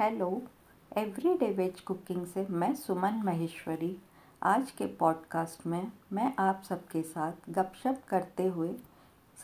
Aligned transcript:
Hello 0.00 0.42
everyday 0.96 1.52
veg 1.52 1.80
cooking 1.80 2.26
से 2.26 2.46
मैं 2.50 2.74
सुमन 2.74 3.22
महेश्वरी। 3.24 4.02
आज 4.42 4.70
के 4.70 4.86
पॉडकास्ट 4.86 5.66
में 5.66 5.92
मैं 6.12 6.34
आप 6.38 6.62
सबके 6.68 7.02
साथ 7.02 7.32
गपशप 7.50 8.02
करते 8.08 8.46
हुए 8.46 8.72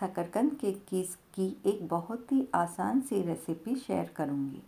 शकरकंद 0.01 0.54
के 0.54 0.72
कीस 0.72 1.14
की 1.14 1.62
एक 1.67 1.88
बहुत 1.88 2.32
ही 2.32 2.48
आसान 2.54 3.01
सी 3.01 3.22
रेसिपी 3.22 3.77
शेयर 3.77 4.12
करूँगी। 4.17 4.62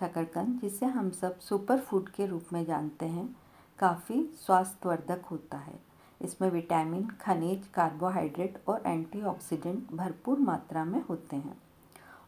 शकरकंद, 0.00 0.60
जिसे 0.60 0.86
हम 0.86 1.10
सब 1.10 1.38
सुपर 1.40 1.78
फ़ूड 1.78 2.08
के 2.08 2.26
रूप 2.26 2.44
में 2.52 2.64
जानते 2.64 3.06
हैं, 3.06 3.36
काफ़ी 3.78 4.30
स्वास्थ्यवर्धक 4.46 5.24
होता 5.30 5.58
है। 5.58 5.80
इसमें 6.22 6.50
विटामिन 6.50 7.06
खनिज 7.06 7.66
कार्बोहाइड्रेट 7.66 8.62
और 8.68 8.82
एंटीऑक्सीडेंट 8.86 9.92
भरपूर 9.92 10.38
मात्रा 10.38 10.84
में 10.84 11.04
होते 11.04 11.36
हैं। 11.36 11.65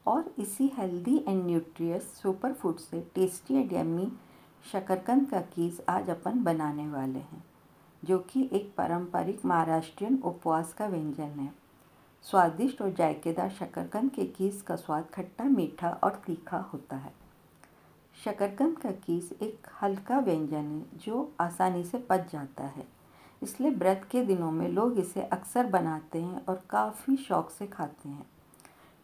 और 0.08 0.34
इसी 0.38 0.66
healthy 0.78 1.16
and 1.28 1.44
nutritious 1.46 2.02
super 2.22 2.52
food 2.52 2.76
से 2.76 3.00
टेस्टी 3.14 3.54
एंड 3.54 3.72
यम्मी 3.72 4.12
शकरकंद 4.72 5.28
का 5.30 5.40
कीस 5.40 5.80
आज 5.88 6.10
अपन 6.10 6.42
बनाने 6.44 6.86
वाले 6.88 7.18
हैं, 7.18 7.44
जो 8.02 8.18
कि 8.18 8.48
एक 8.52 8.72
पारंपरिक 8.76 9.44
महाराष्ट्रियन 9.44 10.18
उपवास 10.24 10.72
का 10.72 10.86
व्यंजन 10.86 11.38
है। 11.40 11.52
स्वादिष्ट 12.22 12.82
और 12.82 12.92
जायकेदार 12.92 13.50
शकरकंद 13.50 14.10
के 14.10 14.24
कीस 14.24 14.62
का 14.62 14.76
स्वाद 14.76 15.06
खट्टा, 15.14 15.44
मीठा 15.44 15.90
और 16.04 16.22
तीखा 16.26 16.58
होता 16.58 16.96
है। 16.96 17.12
शकरकंद 18.24 18.78
का 18.78 18.90
कीस 18.90 19.32
एक 19.42 19.66
हल्का 19.82 20.18
व्यंजन 20.18 20.56
है, 20.56 20.98
जो 20.98 21.32
आसानी 21.40 21.84
से 21.84 21.98
पच 21.98 22.32
जाता 22.32 22.64
है। 22.64 22.86
इसलिए 23.42 23.70
व्रत 23.70 24.08
के 24.10 24.24
दिनों 24.24 24.50
में 24.50 24.68
लोग 24.68 24.98
इसे 24.98 25.22
अक्सर 25.22 25.66
बनाते 25.66 26.22
हैं 26.22 26.44
और 26.46 26.62
काफ़ी 26.70 27.16
शौक 27.16 27.50
से 27.50 27.66
खाते 27.66 28.08
हैं। 28.08 28.26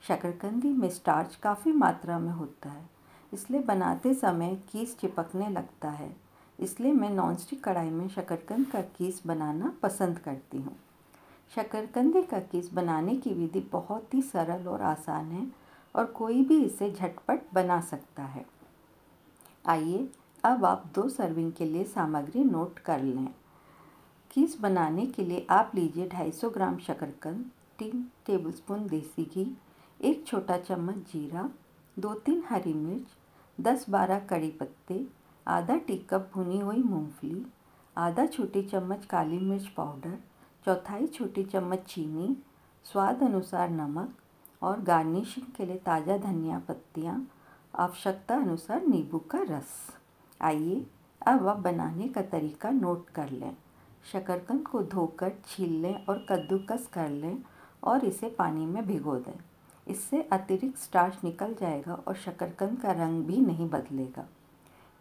शकरकंदी 0.05 0.69
में 0.69 0.89
स्टार्च 0.91 1.35
काफ़ी 1.35 1.73
मात्रा 1.73 2.19
में 2.19 2.33
होता 2.33 2.71
है, 2.71 2.89
इसलिए 3.33 3.61
बनाते 3.63 4.15
समय 4.15 4.55
कीस 4.73 4.97
चिपकने 4.99 5.49
लगता 5.49 5.91
है। 5.91 6.15
इसलिए 6.59 6.93
मैं 6.93 7.11
नॉनस्टिक 7.11 7.63
कढ़ाई 7.65 7.91
में 7.91 8.09
शकरकंद 8.09 8.67
का 8.67 8.81
कीस 8.97 9.23
बनाना 9.27 9.73
पसंद 9.83 10.19
करती 10.19 10.59
हूँ। 10.59 10.77
शकरकंदी 11.53 12.23
का 12.23 12.39
कीस 12.43 12.73
बनाने 12.75 13.17
की 13.17 13.31
विधि 13.31 13.61
बहुत 13.73 14.15
ही 14.15 14.23
सरल 14.23 14.69
और 14.69 14.83
आसान 14.83 15.33
है 15.33 15.47
और 15.95 16.05
कोई 16.13 16.45
भी 16.45 16.63
इसे 16.65 16.91
झटपट 16.93 17.41
बना 17.55 17.81
सकता 17.81 18.23
है। 18.23 18.45
आइए, 19.67 20.09
अब 20.45 20.65
आप 20.65 20.85
दो 20.95 21.09
सर्विंग 21.09 21.53
के 21.53 21.65
लिए 21.65 21.85
सामग्री 21.85 22.45
नोट 22.45 22.79
कर 22.79 23.03
लें। 23.03 23.29
कीस 24.31 24.61
बनाने 24.61 25.07
के 25.07 25.25
लिए 25.25 25.47
आप 25.51 25.73
लीजिए 25.75 26.09
250 26.09 26.51
ग्राम 26.51 26.79
शकरकंद, 26.79 27.45
तीन 27.79 28.05
टेबलस्पून 28.27 28.87
देसी 28.87 29.25
घी 29.25 29.45
एक 30.01 30.27
छोटा 30.27 30.57
चम्मच 30.59 30.95
जीरा, 30.95 31.51
दो 31.99 32.15
तीन 32.15 32.43
हरी 32.51 32.75
मिर्च, 32.75 33.07
दस 33.61 33.91
बारह 33.91 34.19
कड़ी 34.19 34.49
पत्ते, 34.51 35.07
आधा 35.47 35.77
टी 35.77 35.97
कप 35.97 36.31
भुनी 36.35 36.59
हुई 36.59 36.83
मूंगफली, 36.83 37.47
आधा 37.97 38.27
छोटी 38.27 38.63
चम्मच 38.63 39.07
काली 39.07 39.39
मिर्च 39.39 39.67
पाउडर, 39.67 40.19
चौथाई 40.65 41.07
छोटी 41.07 41.45
चम्मच 41.45 41.79
चीनी, 41.79 42.37
स्वाद 42.85 43.23
अनुसार 43.23 43.71
नमक 43.71 44.15
और 44.63 44.81
गार्निशिंग 44.81 45.47
के 45.57 45.67
लिए 45.67 45.77
ताज़ा 45.77 46.17
धनिया 46.19 46.59
पत्तियाँ, 46.59 47.27
आवश्यकता 47.75 48.37
अनुसार 48.37 48.87
नींबू 48.87 49.19
का 49.19 49.43
रस। 49.43 49.73
आइए, 50.41 50.87
अब 51.27 51.49
आप 51.49 51.57
बनाने 51.57 52.09
का 52.09 52.23
तरीका 52.23 52.71
नोट 52.71 53.11
कर 53.11 53.31
लें। 53.31 53.57
शकरकंद 54.13 54.69
को 54.69 54.83
धोकर 54.83 55.33
छील 55.47 55.73
लें 55.73 56.07
और 56.07 56.27
कद्दूकस 56.29 56.87
कर 56.93 57.09
लें 57.09 57.39
और 57.85 58.05
इसे 58.05 58.29
पानी 58.29 58.67
में 58.67 58.87
भिगो 58.87 59.17
दें। 59.17 59.39
इससे 59.87 60.23
अतिरिक्त 60.23 60.79
स्टार्च 60.79 61.19
निकल 61.25 61.55
जाएगा 61.55 61.95
और 61.95 62.15
शकरकंद 62.15 62.81
का 62.81 62.93
रंग 62.93 63.25
भी 63.25 63.37
नहीं 63.37 63.69
बदलेगा। 63.71 64.27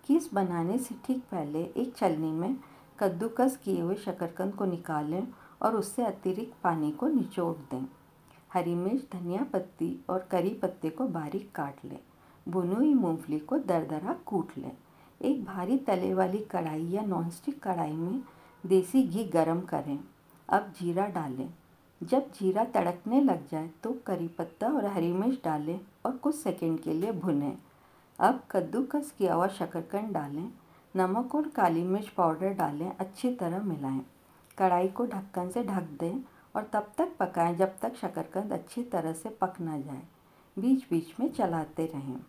कीस 0.08 0.30
बनाने 0.34 0.78
से 0.78 0.96
ठीक 1.06 1.24
पहले 1.32 1.64
एक 1.78 1.96
छलनी 1.98 2.32
में 2.32 2.56
कद्दूकस 3.00 3.58
किए 3.58 3.82
हुए 3.82 3.96
शकरकंद 3.96 4.54
को 4.54 4.66
निकालें 4.66 5.28
और 5.62 5.76
उससे 5.76 6.06
अतिरिक्त 6.06 6.54
पानी 6.64 6.92
को 6.92 7.08
निचोड़ 7.08 7.56
दें। 7.72 7.86
हरी 8.54 8.76
मिर्च, 8.76 9.04
धनिया 9.14 9.44
पत्ती 9.44 9.98
और 10.10 10.28
करी 10.32 10.50
पत्ते 10.50 10.90
को 10.90 11.08
बारीक 11.08 11.52
काट 11.52 11.86
लें। 11.86 12.00
भुनी 12.48 12.76
हुई 12.76 12.94
मूंगफली 12.94 13.40
को 13.40 13.58
दरदरा 13.58 14.14
कूट 14.26 14.58
लें। 14.58 14.72
एक 15.22 15.44
भारी 15.46 15.78
तले 15.78 16.14
वाली 16.14 16.40
कढ़ाई 16.52 16.86
या 16.86 17.02
नॉनस्टिक 17.02 17.64
कढ़ाई 17.64 17.92
में 17.92 18.22
देसी 18.64 19.04
घी 19.04 19.24
गरम 19.24 19.62
करें। 19.62 20.00
अब 20.50 20.74
जीरा 20.80 21.08
डालें। 21.08 21.50
जब 22.04 22.32
जीरा 22.32 22.64
तड़कने 22.66 23.22
लग 23.22 23.48
जाए 23.50 23.70
तो 23.84 23.92
करी 24.06 24.28
पत्ता 24.28 24.68
और 24.68 24.86
हरी 24.86 25.12
मिर्च 25.14 25.40
डालें 25.44 25.80
और 26.06 26.12
कुछ 26.12 26.36
सेकंड 26.36 26.80
के 26.80 26.94
लिए 26.94 27.12
भुनें। 27.12 27.58
अब 28.20 28.42
कद्दूकस 28.52 29.14
किया 29.18 29.34
हुआ 29.34 29.48
शकरकंद 29.48 30.14
डालें। 30.14 30.50
नमक 30.96 31.36
और 31.36 31.48
काली 31.48 31.84
मिर्च 31.84 32.08
पाउडर 32.08 32.54
डालें, 32.54 32.92
अच्छी 32.98 33.32
तरह 33.34 33.64
मिलाएँ। 33.64 34.02
कढ़ाई 34.58 34.88
को 34.88 35.06
ढक्कन 35.06 35.50
से 35.50 35.64
ढक 35.64 35.84
दें 36.00 36.24
और 36.56 36.70
तब 36.74 36.92
तक 36.98 37.16
पकाएँ 37.20 37.56
जब 37.56 37.78
तक 37.82 37.96
शकरकंद 37.96 38.54
अच्छी 38.54 38.84
तरह 38.84 39.14
से 39.14 39.30
पक 39.30 39.60
ना 39.62 39.78
जाए। 39.78 40.02
बीच 40.58 40.86
बीच 40.90 41.20
में 41.20 41.30
चलाते 41.34 41.86
रहें। 41.86 42.20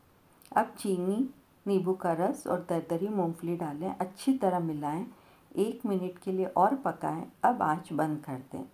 अब 0.57 0.75
चीनी, 0.79 1.31
नींबू 1.67 1.93
का 1.93 2.13
रस 2.13 2.47
और 2.47 2.67
दरदरी 2.69 3.09
मूंगफली 3.09 3.57
डालें, 3.57 3.95
अच्छी 3.99 4.39
तरह 4.39 4.59
मिलाएँ। 4.59 5.07
एक 5.57 5.87
मिनट 5.87 6.19
के 6.19 6.33
लिए 6.33 6.47
और 6.47 6.75
पकाएँ। 6.75 7.27
अब 7.45 7.63
आँच 7.63 7.93
बंद 7.93 8.21
कर 8.21 8.43
दें। 8.53 8.65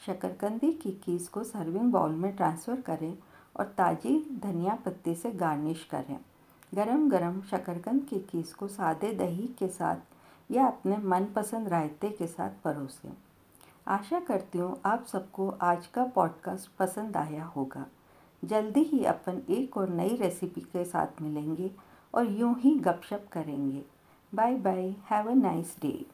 शकरकंदी 0.00 0.72
की 0.72 0.90
कीस 1.04 1.28
को 1.28 1.42
सर्विंग 1.44 1.92
बाउल 1.92 2.12
में 2.12 2.36
ट्रांसफ़र 2.36 2.80
करें 2.80 3.16
और 3.56 3.64
ताज़ी 3.78 4.18
धनिया 4.42 4.74
पत्ते 4.74 5.14
से 5.14 5.30
गार्निश 5.32 5.84
करें। 5.84 6.18
गरम 6.74 7.08
गरम 7.10 7.40
शकरकंद 7.40 8.02
की 8.02 8.18
कीस 8.30 8.52
को 8.54 8.68
सादे 8.68 9.12
दही 9.12 9.46
के 9.58 9.68
साथ 9.68 9.96
या 10.50 10.66
अपने 10.66 10.96
मनपसंद 10.96 11.68
रायते 11.68 12.08
के 12.08 12.26
साथ 12.26 12.62
परोसें। 12.64 13.12
आशा 13.88 14.20
करती 14.20 14.58
हूँ 14.58 14.76
आप 14.84 15.06
सबको 15.06 15.48
आज 15.62 15.86
का 15.86 16.04
पॉडकास्ट 16.04 16.70
पसंद 16.78 17.16
आया 17.16 17.44
होगा। 17.46 17.86
जल्दी 18.42 18.82
ही 18.82 19.04
अपन 19.04 19.42
एक 19.50 19.76
और 19.76 19.88
नई 19.88 20.16
रेसिपी 20.16 20.60
के 20.60 20.84
साथ 20.84 21.22
मिलेंगे 21.22 21.70
और 22.14 22.30
यूँ 22.30 22.54
ही 22.60 22.74
गपशप 22.78 23.26
करेंगे। 23.32 23.82
Bye 24.32 24.54
bye 24.54 24.94
have 25.10 25.30
a 25.30 25.34
nice 25.34 25.76
day 25.82 26.04